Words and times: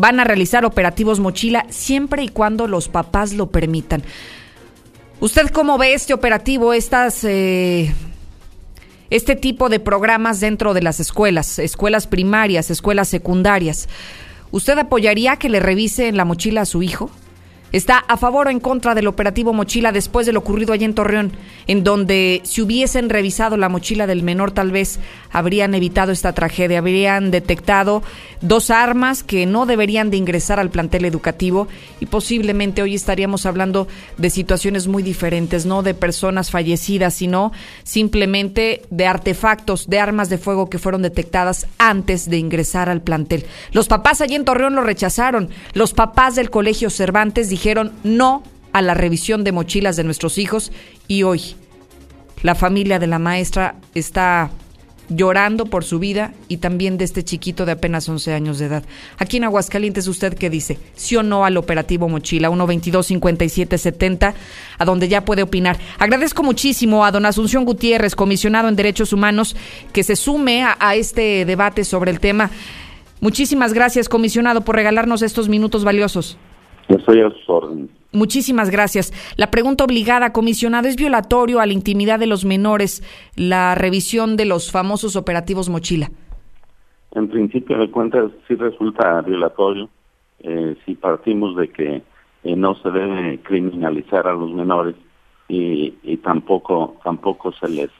van 0.00 0.18
a 0.18 0.24
realizar 0.24 0.64
operativos 0.64 1.20
mochila 1.20 1.66
siempre 1.68 2.22
y 2.22 2.28
cuando 2.28 2.66
los 2.66 2.88
papás 2.88 3.34
lo 3.34 3.50
permitan. 3.50 4.02
¿Usted 5.20 5.48
cómo 5.50 5.76
ve 5.76 5.92
este 5.92 6.14
operativo, 6.14 6.72
estas, 6.72 7.22
eh, 7.24 7.94
este 9.10 9.36
tipo 9.36 9.68
de 9.68 9.78
programas 9.78 10.40
dentro 10.40 10.72
de 10.72 10.82
las 10.82 10.98
escuelas, 10.98 11.58
escuelas 11.58 12.06
primarias, 12.06 12.70
escuelas 12.70 13.08
secundarias? 13.08 13.88
¿Usted 14.50 14.78
apoyaría 14.78 15.36
que 15.36 15.50
le 15.50 15.60
revisen 15.60 16.16
la 16.16 16.24
mochila 16.24 16.62
a 16.62 16.66
su 16.66 16.82
hijo? 16.82 17.10
Está 17.72 17.98
a 17.98 18.16
favor 18.16 18.48
o 18.48 18.50
en 18.50 18.60
contra 18.60 18.94
del 18.94 19.06
operativo 19.06 19.52
Mochila 19.52 19.92
después 19.92 20.26
de 20.26 20.32
lo 20.32 20.40
ocurrido 20.40 20.72
allí 20.72 20.84
en 20.84 20.94
Torreón, 20.94 21.32
en 21.66 21.84
donde 21.84 22.40
si 22.44 22.62
hubiesen 22.62 23.08
revisado 23.08 23.56
la 23.56 23.68
mochila 23.68 24.06
del 24.06 24.22
menor 24.22 24.50
tal 24.50 24.72
vez 24.72 24.98
habrían 25.30 25.74
evitado 25.74 26.12
esta 26.12 26.32
tragedia, 26.32 26.78
habrían 26.78 27.30
detectado 27.30 28.02
dos 28.40 28.70
armas 28.70 29.22
que 29.22 29.46
no 29.46 29.66
deberían 29.66 30.10
de 30.10 30.16
ingresar 30.16 30.58
al 30.58 30.70
plantel 30.70 31.04
educativo 31.04 31.68
y 32.00 32.06
posiblemente 32.06 32.82
hoy 32.82 32.94
estaríamos 32.94 33.46
hablando 33.46 33.86
de 34.16 34.30
situaciones 34.30 34.88
muy 34.88 35.02
diferentes, 35.02 35.66
no 35.66 35.82
de 35.82 35.94
personas 35.94 36.50
fallecidas, 36.50 37.14
sino 37.14 37.52
simplemente 37.84 38.82
de 38.90 39.06
artefactos, 39.06 39.88
de 39.88 40.00
armas 40.00 40.28
de 40.28 40.38
fuego 40.38 40.68
que 40.70 40.78
fueron 40.78 41.02
detectadas 41.02 41.66
antes 41.78 42.28
de 42.28 42.38
ingresar 42.38 42.88
al 42.88 43.02
plantel. 43.02 43.46
Los 43.72 43.88
papás 43.88 44.20
allí 44.20 44.34
en 44.34 44.44
Torreón 44.44 44.74
lo 44.74 44.82
rechazaron, 44.82 45.50
los 45.74 45.92
papás 45.92 46.34
del 46.34 46.50
Colegio 46.50 46.90
Cervantes 46.90 47.48
dijeron 47.48 47.59
dijeron 47.60 47.92
no 48.04 48.42
a 48.72 48.80
la 48.80 48.94
revisión 48.94 49.44
de 49.44 49.52
mochilas 49.52 49.94
de 49.96 50.04
nuestros 50.04 50.38
hijos 50.38 50.72
y 51.08 51.24
hoy 51.24 51.56
la 52.42 52.54
familia 52.54 52.98
de 52.98 53.06
la 53.06 53.18
maestra 53.18 53.74
está 53.94 54.50
llorando 55.10 55.66
por 55.66 55.84
su 55.84 55.98
vida 55.98 56.32
y 56.48 56.56
también 56.56 56.96
de 56.96 57.04
este 57.04 57.22
chiquito 57.22 57.66
de 57.66 57.72
apenas 57.72 58.08
11 58.08 58.32
años 58.32 58.58
de 58.58 58.66
edad. 58.66 58.82
Aquí 59.18 59.36
en 59.36 59.44
Aguascalientes, 59.44 60.08
¿usted 60.08 60.32
qué 60.38 60.48
dice? 60.48 60.78
¿Sí 60.94 61.16
o 61.16 61.22
no 61.22 61.44
al 61.44 61.58
operativo 61.58 62.08
Mochila? 62.08 62.48
122-5770, 62.48 64.32
a 64.78 64.84
donde 64.86 65.08
ya 65.08 65.26
puede 65.26 65.42
opinar. 65.42 65.78
Agradezco 65.98 66.42
muchísimo 66.42 67.04
a 67.04 67.10
don 67.10 67.26
Asunción 67.26 67.66
Gutiérrez, 67.66 68.14
comisionado 68.14 68.70
en 68.70 68.76
Derechos 68.76 69.12
Humanos, 69.12 69.54
que 69.92 70.02
se 70.02 70.16
sume 70.16 70.62
a, 70.62 70.78
a 70.80 70.94
este 70.94 71.44
debate 71.44 71.84
sobre 71.84 72.10
el 72.10 72.20
tema. 72.20 72.50
Muchísimas 73.20 73.74
gracias, 73.74 74.08
comisionado, 74.08 74.62
por 74.62 74.76
regalarnos 74.76 75.20
estos 75.20 75.50
minutos 75.50 75.84
valiosos. 75.84 76.38
Estoy 76.90 77.20
a 77.20 77.30
sus 77.30 77.48
órdenes. 77.48 77.90
Muchísimas 78.12 78.70
gracias. 78.70 79.12
La 79.36 79.50
pregunta 79.52 79.84
obligada, 79.84 80.32
comisionado, 80.32 80.88
¿es 80.88 80.96
violatorio 80.96 81.60
a 81.60 81.66
la 81.66 81.72
intimidad 81.72 82.18
de 82.18 82.26
los 82.26 82.44
menores 82.44 83.04
la 83.36 83.76
revisión 83.76 84.36
de 84.36 84.46
los 84.46 84.72
famosos 84.72 85.14
operativos 85.14 85.68
mochila? 85.68 86.10
En 87.12 87.28
principio 87.28 87.78
de 87.78 87.90
cuentas 87.90 88.32
sí 88.48 88.56
resulta 88.56 89.20
violatorio 89.22 89.88
eh, 90.40 90.76
si 90.84 90.94
partimos 90.96 91.56
de 91.56 91.68
que 91.68 92.02
eh, 92.42 92.56
no 92.56 92.74
se 92.76 92.90
debe 92.90 93.38
criminalizar 93.42 94.26
a 94.26 94.32
los 94.32 94.52
menores 94.52 94.96
y, 95.48 95.94
y, 96.02 96.16
tampoco 96.18 96.96
tampoco 97.04 97.52
se 97.52 97.68
les 97.68 97.90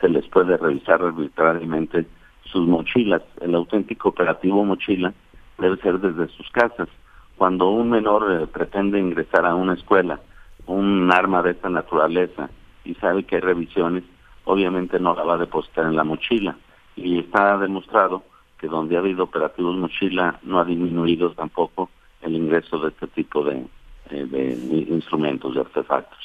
se 0.00 0.08
les 0.08 0.26
puede 0.28 0.56
revisar 0.56 1.02
arbitrariamente 1.02 2.06
sus 2.44 2.66
mochilas. 2.66 3.22
El 3.40 3.54
auténtico 3.54 4.08
operativo 4.08 4.64
mochila 4.64 5.12
debe 5.58 5.76
ser 5.78 5.98
desde 5.98 6.28
sus 6.34 6.48
casas 6.50 6.88
cuando 7.36 7.70
un 7.70 7.90
menor 7.90 8.42
eh, 8.42 8.46
pretende 8.46 8.98
ingresar 8.98 9.46
a 9.46 9.54
una 9.54 9.74
escuela, 9.74 10.20
un 10.66 11.10
arma 11.12 11.42
de 11.42 11.52
esta 11.52 11.68
naturaleza, 11.68 12.50
y 12.84 12.94
sabe 12.94 13.24
que 13.24 13.36
hay 13.36 13.40
revisiones, 13.40 14.04
obviamente 14.44 14.98
no 14.98 15.14
la 15.14 15.24
va 15.24 15.34
a 15.34 15.38
depositar 15.38 15.86
en 15.86 15.96
la 15.96 16.04
mochila. 16.04 16.56
Y 16.96 17.18
está 17.18 17.58
demostrado 17.58 18.22
que 18.58 18.68
donde 18.68 18.96
ha 18.96 19.00
habido 19.00 19.24
operativos 19.24 19.76
mochila 19.76 20.38
no 20.42 20.60
ha 20.60 20.64
disminuido 20.64 21.32
tampoco 21.32 21.90
el 22.22 22.34
ingreso 22.34 22.78
de 22.78 22.88
este 22.88 23.06
tipo 23.08 23.44
de, 23.44 23.64
eh, 24.10 24.26
de 24.26 24.52
instrumentos, 24.90 25.54
de 25.54 25.60
artefactos. 25.60 26.18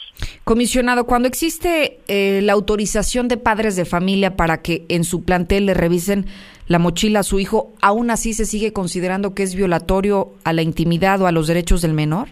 Comisionado, 0.43 1.05
cuando 1.05 1.27
existe 1.27 1.99
eh, 2.07 2.41
la 2.41 2.53
autorización 2.53 3.27
de 3.27 3.37
padres 3.37 3.75
de 3.75 3.85
familia 3.85 4.35
para 4.35 4.61
que 4.61 4.85
en 4.89 5.03
su 5.03 5.23
plantel 5.23 5.67
le 5.67 5.73
revisen 5.73 6.25
la 6.67 6.79
mochila 6.79 7.19
a 7.19 7.23
su 7.23 7.39
hijo, 7.39 7.73
¿aún 7.81 8.11
así 8.11 8.33
se 8.33 8.45
sigue 8.45 8.73
considerando 8.73 9.33
que 9.33 9.43
es 9.43 9.55
violatorio 9.55 10.31
a 10.43 10.53
la 10.53 10.61
intimidad 10.61 11.21
o 11.21 11.27
a 11.27 11.31
los 11.31 11.47
derechos 11.47 11.81
del 11.81 11.93
menor? 11.93 12.27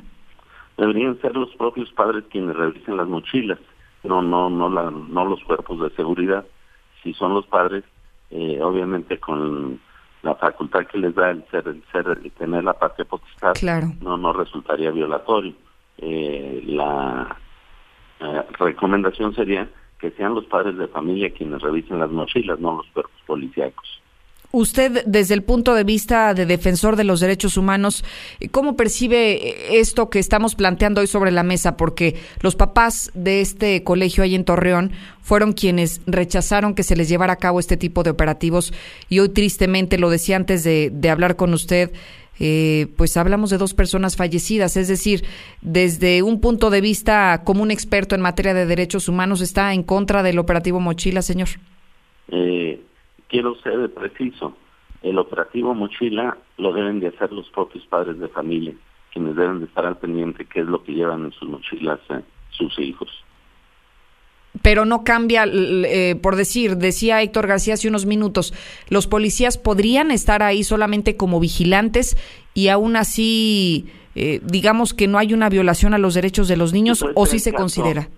Deberían 0.77 1.19
ser 1.21 1.35
los 1.35 1.55
propios 1.55 1.91
padres 1.93 2.23
quienes 2.29 2.55
revisen 2.55 2.97
las 2.97 3.07
mochilas, 3.07 3.59
no 4.03 4.21
no 4.21 4.49
no 4.49 4.69
la, 4.69 4.91
no 4.91 5.25
los 5.25 5.43
cuerpos 5.43 5.79
de 5.79 5.95
seguridad. 5.95 6.45
Si 7.03 7.13
son 7.13 7.33
los 7.33 7.47
padres, 7.47 7.83
eh, 8.31 8.59
obviamente 8.61 9.19
con 9.19 9.79
la 10.27 10.35
facultad 10.35 10.85
que 10.87 10.97
les 10.97 11.15
da 11.15 11.31
el 11.31 11.43
ser, 11.49 11.67
el 11.67 11.81
ser 11.91 12.31
tener 12.37 12.63
la 12.63 12.73
parte 12.73 13.05
potestad, 13.05 13.53
claro. 13.53 13.87
no 14.01 14.17
no 14.17 14.33
resultaría 14.33 14.91
violatorio. 14.91 15.53
Eh, 15.99 16.63
la 16.65 17.35
eh, 18.19 18.43
recomendación 18.59 19.33
sería 19.33 19.69
que 19.99 20.11
sean 20.11 20.35
los 20.35 20.45
padres 20.45 20.77
de 20.77 20.87
familia 20.89 21.33
quienes 21.33 21.61
revisen 21.61 21.99
las 21.99 22.11
mochilas, 22.11 22.59
no 22.59 22.77
los 22.77 22.87
cuerpos 22.87 23.21
policíacos. 23.25 24.01
Usted, 24.51 25.03
desde 25.05 25.33
el 25.33 25.43
punto 25.43 25.75
de 25.75 25.83
vista 25.83 26.33
de 26.33 26.45
defensor 26.45 26.95
de 26.95 27.03
los 27.03 27.19
derechos 27.19 27.57
humanos, 27.57 28.05
¿cómo 28.51 28.77
percibe 28.77 29.77
esto 29.79 30.09
que 30.09 30.19
estamos 30.19 30.55
planteando 30.55 31.01
hoy 31.01 31.07
sobre 31.07 31.31
la 31.31 31.43
mesa? 31.43 31.75
Porque 31.75 32.15
los 32.39 32.55
papás 32.55 33.11
de 33.13 33.41
este 33.41 33.83
colegio 33.83 34.23
ahí 34.23 34.35
en 34.35 34.45
Torreón 34.45 34.93
fueron 35.21 35.51
quienes 35.51 35.99
rechazaron 36.07 36.75
que 36.75 36.83
se 36.83 36.95
les 36.95 37.09
llevara 37.09 37.33
a 37.33 37.37
cabo 37.37 37.59
este 37.59 37.75
tipo 37.75 38.03
de 38.03 38.11
operativos 38.11 38.73
y 39.09 39.19
hoy 39.19 39.29
tristemente, 39.29 39.97
lo 39.97 40.09
decía 40.09 40.37
antes 40.37 40.63
de, 40.63 40.91
de 40.93 41.09
hablar 41.09 41.35
con 41.35 41.53
usted, 41.53 41.91
eh, 42.39 42.87
pues 42.95 43.17
hablamos 43.17 43.49
de 43.49 43.57
dos 43.57 43.73
personas 43.73 44.15
fallecidas, 44.15 44.77
es 44.77 44.87
decir, 44.87 45.25
desde 45.61 46.21
un 46.21 46.39
punto 46.39 46.69
de 46.69 46.81
vista 46.81 47.41
como 47.43 47.63
un 47.63 47.71
experto 47.71 48.15
en 48.15 48.21
materia 48.21 48.53
de 48.53 48.65
derechos 48.65 49.09
humanos, 49.09 49.41
¿está 49.41 49.73
en 49.73 49.83
contra 49.83 50.23
del 50.23 50.39
operativo 50.39 50.79
Mochila, 50.79 51.21
señor? 51.21 51.49
Quiero 53.27 53.55
ser 53.61 53.93
preciso, 53.93 54.55
el 55.01 55.17
operativo 55.19 55.73
mochila 55.73 56.37
lo 56.57 56.73
deben 56.73 56.99
de 56.99 57.07
hacer 57.07 57.31
los 57.31 57.49
propios 57.49 57.85
padres 57.87 58.19
de 58.19 58.27
familia, 58.29 58.73
quienes 59.11 59.35
deben 59.35 59.59
de 59.59 59.65
estar 59.65 59.85
al 59.85 59.97
pendiente 59.97 60.45
qué 60.45 60.61
es 60.61 60.65
lo 60.65 60.83
que 60.83 60.93
llevan 60.93 61.25
en 61.25 61.31
sus 61.31 61.47
mochilas 61.47 61.99
eh, 62.09 62.21
sus 62.51 62.77
hijos. 62.79 63.09
Pero 64.61 64.85
no 64.85 65.03
cambia, 65.03 65.45
eh, 65.45 66.15
por 66.15 66.35
decir, 66.35 66.77
decía 66.77 67.21
Héctor 67.21 67.47
García 67.47 67.75
hace 67.75 67.87
unos 67.87 68.05
minutos, 68.05 68.53
los 68.89 69.05
policías 69.05 69.57
podrían 69.57 70.09
estar 70.09 70.41
ahí 70.41 70.63
solamente 70.63 71.15
como 71.15 71.39
vigilantes 71.39 72.17
y 72.55 72.69
aún 72.69 72.95
así, 72.95 73.87
eh, 74.15 74.39
digamos 74.43 74.95
que 74.95 75.07
no 75.07 75.19
hay 75.19 75.33
una 75.33 75.49
violación 75.49 75.93
a 75.93 75.99
los 75.99 76.15
derechos 76.15 76.47
de 76.47 76.57
los 76.57 76.73
niños 76.73 77.05
o 77.13 77.25
sí 77.27 77.37
se 77.37 77.51
caso, 77.51 77.61
considera. 77.61 78.09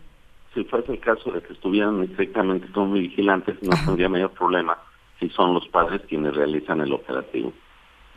Si 0.54 0.64
fuese 0.64 0.94
el 0.94 1.00
caso 1.00 1.32
de 1.32 1.42
que 1.42 1.52
estuvieran 1.52 2.04
estrictamente 2.04 2.72
como 2.72 2.94
vigilantes, 2.94 3.58
no 3.62 3.74
Ajá. 3.74 3.88
tendría 3.88 4.08
mayor 4.08 4.32
problema 4.32 4.78
si 5.20 5.30
son 5.30 5.54
los 5.54 5.68
padres 5.68 6.02
quienes 6.08 6.36
realizan 6.36 6.82
el 6.82 6.94
operativo. 6.94 7.54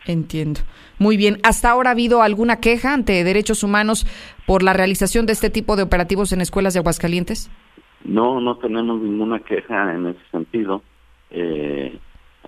Entiendo. 0.05 0.61
Muy 0.99 1.17
bien. 1.17 1.39
¿Hasta 1.45 1.71
ahora 1.71 1.91
ha 1.91 1.93
habido 1.93 2.23
alguna 2.23 2.57
queja 2.61 2.93
ante 2.93 3.23
derechos 3.25 3.63
humanos 3.63 4.07
por 4.47 4.63
la 4.63 4.73
realización 4.73 5.27
de 5.27 5.33
este 5.33 5.49
tipo 5.51 5.77
de 5.77 5.85
operativos 5.85 6.33
en 6.33 6.41
escuelas 6.41 6.75
de 6.75 6.81
Aguascalientes? 6.81 7.51
No, 8.05 8.41
no 8.41 8.57
tenemos 8.59 9.01
ninguna 9.01 9.39
queja 9.41 9.95
en 9.95 10.09
ese 10.09 10.21
sentido. 10.33 10.83
Eh, 11.31 11.97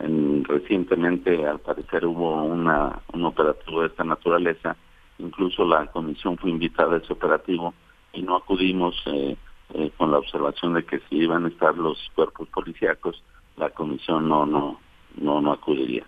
en- 0.01 0.43
recientemente, 0.45 1.47
al 1.47 1.61
parecer, 1.61 2.05
hubo 2.07 2.43
una, 2.43 3.01
un 3.13 3.25
operativo 3.25 3.83
de 3.83 3.87
esta 3.87 4.03
naturaleza. 4.03 4.77
Incluso 5.21 5.65
la 5.65 5.87
comisión 5.87 6.37
fue 6.39 6.51
invitada 6.51 6.97
a 6.97 6.99
ese 6.99 7.13
operativo 7.13 7.73
y 8.13 8.23
no 8.23 8.35
acudimos 8.37 9.01
eh, 9.07 9.37
eh, 9.75 9.91
con 9.97 10.11
la 10.11 10.19
observación 10.19 10.75
de 10.75 10.85
que 10.85 10.99
si 11.09 11.19
iban 11.19 11.45
a 11.45 11.49
estar 11.49 11.77
los 11.77 11.99
cuerpos 12.17 12.49
policíacos, 12.49 13.23
la 13.57 13.71
comisión 13.71 14.29
no 14.29 14.47
no 14.47 14.81
no 15.17 15.41
no 15.41 15.53
acudiría. 15.53 16.05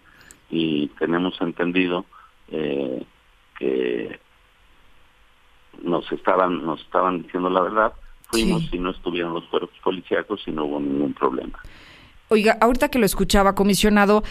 Y 0.51 0.89
tenemos 0.99 1.41
entendido 1.41 2.05
eh, 2.49 3.05
que 3.59 4.21
nos 5.83 6.11
estaban 6.13 6.65
nos 6.65 6.81
estaban 6.81 7.23
diciendo 7.23 7.51
la 7.51 7.61
verdad 7.61 7.93
fuimos 8.31 8.63
Sí. 8.63 8.71
y 8.73 8.79
no 8.79 8.91
estuvieron 8.91 9.35
los 9.35 9.45
cuerpos 9.45 9.77
policíacos 9.85 10.43
y 10.47 10.51
no 10.51 10.65
hubo 10.65 10.81
ningún 10.81 11.15
problema. 11.15 11.59
Oiga, 12.29 12.59
ahorita 12.61 12.89
que 12.89 12.99
lo 12.99 13.07
escuchaba, 13.07 13.55
comisionado, 13.55 14.25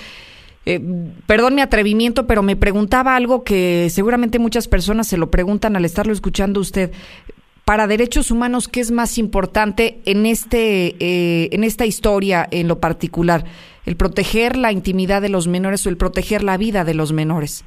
eh, 0.65 0.81
perdón 1.27 1.55
mi 1.55 1.61
atrevimiento, 1.61 2.27
pero 2.27 2.43
me 2.43 2.57
preguntaba 2.57 3.15
algo 3.15 3.45
que 3.45 3.87
seguramente 3.89 4.37
muchas 4.37 4.67
personas 4.67 5.07
se 5.07 5.15
lo 5.17 5.31
preguntan 5.31 5.77
al 5.77 5.85
estarlo 5.85 6.11
escuchando 6.11 6.59
usted. 6.59 6.91
Para 7.65 7.87
derechos 7.87 8.29
humanos, 8.29 8.67
¿qué 8.67 8.79
es 8.79 8.91
más 8.91 9.17
importante 9.17 9.99
en 10.05 10.27
este 10.27 10.95
eh, 10.99 11.49
en 11.51 11.63
esta 11.63 11.87
historia 11.87 12.47
en 12.51 12.67
lo 12.67 12.79
particular? 12.79 13.43
¿El 13.87 13.97
proteger 13.97 14.55
la 14.55 14.71
intimidad 14.71 15.19
de 15.19 15.29
los 15.29 15.47
menores 15.47 15.83
o 15.85 15.89
el 15.89 15.97
proteger 15.97 16.43
la 16.43 16.57
vida 16.57 16.83
de 16.83 16.93
los 16.93 17.11
menores? 17.11 17.65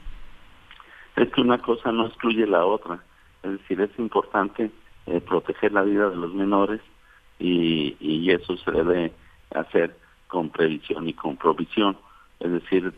Es 1.16 1.28
que 1.30 1.40
una 1.40 1.58
cosa 1.58 1.90
no 1.90 2.06
excluye 2.06 2.46
la 2.46 2.64
otra. 2.64 3.02
Es 3.42 3.50
decir, 3.50 3.80
es 3.80 3.90
importante 3.98 4.70
eh, 5.06 5.20
proteger 5.20 5.72
la 5.72 5.82
vida 5.82 6.08
de 6.10 6.16
los 6.16 6.32
menores 6.32 6.80
y, 7.40 7.96
y 7.98 8.30
eso 8.30 8.56
se 8.58 8.70
debe 8.70 9.12
hacer 9.52 9.96
con 10.28 10.50
previsión 10.50 11.08
y 11.08 11.12
con 11.12 11.36
provisión. 11.36 11.96
Es 12.38 12.52
decir, 12.52 12.92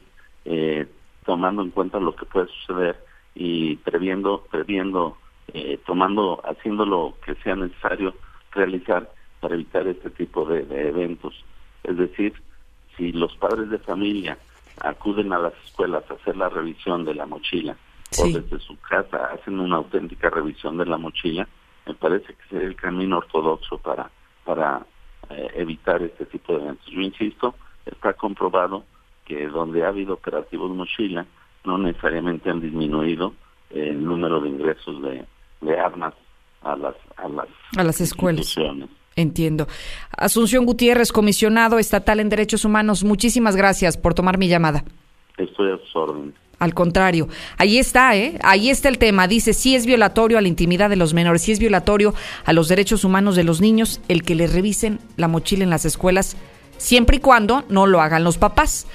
eh, 0.45 0.87
tomando 1.25 1.63
en 1.63 1.71
cuenta 1.71 1.99
lo 1.99 2.15
que 2.15 2.27
puede 2.27 2.49
suceder 2.49 3.03
y 3.35 3.77
previendo, 3.77 4.45
previendo, 4.51 5.17
eh, 5.55 5.79
tomando, 5.87 6.41
haciendo 6.45 6.85
lo 6.85 7.15
que 7.25 7.35
sea 7.37 7.57
necesario 7.57 8.15
realizar 8.53 9.11
para 9.41 9.55
evitar 9.55 9.87
este 9.87 10.11
tipo 10.11 10.45
de, 10.45 10.61
eventos. 10.89 11.45
Es 11.83 11.97
decir, 11.97 12.35
si 12.97 13.13
los 13.13 13.35
padres 13.37 13.71
de 13.71 13.79
familia 13.79 14.39
acuden 14.81 15.33
a 15.33 15.39
las 15.39 15.55
escuelas 15.65 16.05
a 16.11 16.15
hacer 16.15 16.37
la 16.37 16.49
revisión 16.49 17.05
de 17.05 17.15
la 17.15 17.27
mochila 17.27 17.77
o 18.19 18.27
desde 18.27 18.59
su 18.61 18.79
casa 18.81 19.31
hacen 19.33 19.61
una 19.61 19.77
auténtica 19.77 20.31
revisión 20.31 20.77
de 20.77 20.87
la 20.87 20.99
mochila, 20.99 21.49
me 21.87 21.95
parece 21.95 22.35
que 22.35 22.57
es 22.57 22.63
el 22.63 22.77
camino 22.77 23.19
ortodoxo 23.19 23.79
para, 23.79 24.11
para 24.45 24.85
eh, 25.31 25.51
evitar 25.55 26.03
este 26.03 26.27
tipo 26.27 26.55
de 26.55 26.63
eventos. 26.63 26.87
Yo 26.87 27.01
insisto, 27.01 27.55
está 27.87 28.13
comprobado 28.15 28.85
que 29.25 29.47
donde 29.47 29.85
ha 29.85 29.89
habido 29.89 30.15
operativos 30.15 30.71
mochila 30.71 31.27
no 31.65 31.79
necesariamente 31.79 32.51
han 32.51 32.61
disminuido 32.61 33.35
el 33.71 34.05
número 34.05 34.41
de 34.41 34.49
ingresos 34.49 35.01
de, 35.03 35.25
armas 35.79 36.15
a 36.63 36.77
las 36.77 36.95
a 37.17 37.29
las, 37.29 37.47
a 37.77 37.85
las 37.85 38.01
escuelas. 38.01 38.55
Entiendo. 39.17 39.67
Asunción 40.17 40.65
Gutiérrez, 40.65 41.13
comisionado 41.13 41.79
estatal 41.79 42.21
en 42.21 42.29
derechos 42.29 42.65
humanos, 42.65 43.05
muchísimas 43.05 43.57
gracias 43.57 43.97
por 43.97 44.15
tomar 44.15 44.39
mi 44.39 44.49
llamada. 44.49 44.85
Estoy 45.37 45.73
a 45.73 45.77
sus 45.79 45.97
órdenes. 45.97 46.35
Al 46.59 46.75
contrario, 46.75 47.29
ahí 47.57 47.79
está, 47.79 48.15
¿eh? 48.17 48.39
Ahí 48.43 48.69
está 48.69 48.91
el 48.91 48.99
tema. 48.99 49.27
Dice, 49.27 49.55
si 49.55 49.75
es 49.75 49.87
violatorio 49.87 50.37
a 50.37 50.43
la 50.43 50.49
intimidad 50.49 50.91
de 50.91 50.97
los 50.97 51.15
menores, 51.15 51.43
si 51.43 51.53
es 51.53 51.59
violatorio 51.59 52.15
a 52.45 52.53
los 52.53 52.69
derechos 52.69 53.03
humanos 53.03 53.35
de 53.35 53.45
los 53.45 53.63
niños, 53.63 54.03
el 54.09 54.23
que 54.23 54.35
les 54.35 54.53
revisen 54.53 55.01
la 55.17 55.27
mochila 55.27 55.65
en 55.65 55.71
las 55.71 55.87
escuelas, 55.87 56.37
siempre 56.77 57.17
y 57.17 57.21
cuando 57.21 57.65
no 57.71 57.87
lo 57.87 58.03
hagan 58.03 58.25
los 58.25 58.37
papás. 58.37 58.87